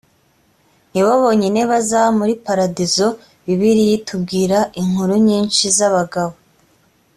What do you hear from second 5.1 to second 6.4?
nyinshi z abagabo